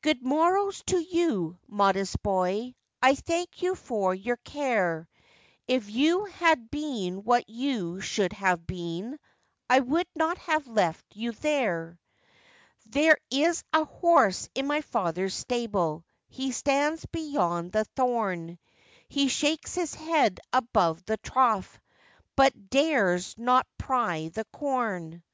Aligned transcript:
'Good 0.00 0.22
morrow 0.22 0.70
to 0.70 0.96
you, 0.96 1.58
modest 1.66 2.22
boy, 2.22 2.76
I 3.02 3.16
thank 3.16 3.62
you 3.62 3.74
for 3.74 4.14
your 4.14 4.36
care; 4.36 5.08
If 5.66 5.90
you 5.90 6.26
had 6.26 6.70
been 6.70 7.24
what 7.24 7.48
you 7.48 8.00
should 8.00 8.32
have 8.34 8.64
been, 8.64 9.18
I 9.68 9.80
would 9.80 10.06
not 10.14 10.38
have 10.38 10.68
left 10.68 11.16
you 11.16 11.32
there. 11.32 11.98
'There 12.86 13.18
is 13.28 13.64
a 13.72 13.84
horse 13.84 14.48
in 14.54 14.68
my 14.68 14.82
father's 14.82 15.34
stable, 15.34 16.04
He 16.28 16.52
stands 16.52 17.04
beyond 17.06 17.72
the 17.72 17.86
thorn; 17.96 18.60
He 19.08 19.26
shakes 19.26 19.74
his 19.74 19.96
head 19.96 20.38
above 20.52 21.04
the 21.06 21.16
trough, 21.16 21.80
But 22.36 22.70
dares 22.70 23.36
not 23.36 23.66
prie 23.78 24.28
the 24.28 24.44
corn. 24.52 25.24